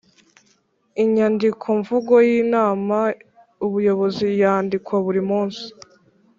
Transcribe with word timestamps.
Inyandikomvugo 1.03 2.13
y 2.29 2.31
Inama 2.41 2.97
y 3.59 3.61
Ubuyobozi 3.67 4.27
yandikwa 4.41 4.95
burimunsi. 5.05 5.65